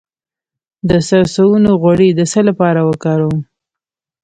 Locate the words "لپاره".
2.49-2.81